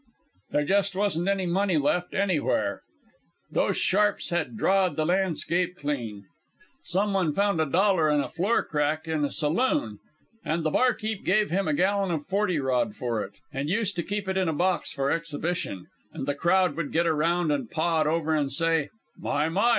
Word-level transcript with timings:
There 0.49 0.65
just 0.65 0.95
wasn't 0.95 1.27
any 1.27 1.45
money 1.45 1.77
left 1.77 2.15
anywhere. 2.15 2.81
Those 3.51 3.77
sharps 3.77 4.31
had 4.31 4.57
drawed 4.57 4.95
the 4.95 5.05
landscape 5.05 5.75
clean. 5.77 6.25
Some 6.85 7.13
one 7.13 7.33
found 7.33 7.61
a 7.61 7.67
dollar 7.67 8.09
in 8.09 8.19
a 8.19 8.27
floor 8.27 8.63
crack 8.63 9.07
in 9.07 9.23
a 9.23 9.29
saloon, 9.29 9.99
and 10.43 10.63
the 10.63 10.71
barkeep' 10.71 11.23
gave 11.23 11.51
him 11.51 11.67
a 11.67 11.75
gallon 11.75 12.09
of 12.09 12.25
forty 12.25 12.57
rod 12.57 12.95
for 12.95 13.21
it, 13.21 13.33
and 13.53 13.69
used 13.69 13.95
to 13.95 14.01
keep 14.01 14.27
it 14.27 14.37
in 14.37 14.49
a 14.49 14.53
box 14.53 14.91
for 14.91 15.11
exhibition, 15.11 15.85
and 16.11 16.25
the 16.25 16.33
crowd 16.33 16.75
would 16.77 16.91
get 16.91 17.05
around 17.05 17.51
it 17.51 17.53
and 17.53 17.69
paw 17.69 18.01
it 18.01 18.07
over 18.07 18.33
and 18.33 18.51
say: 18.51 18.89
'My! 19.19 19.49
my! 19.49 19.69